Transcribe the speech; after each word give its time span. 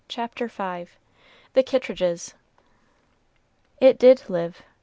CHAPTER 0.07 0.47
V 0.47 0.87
THE 1.53 1.61
KITTRIDGES 1.61 2.33
It 3.79 3.99
did 3.99 4.23
live. 4.31 4.63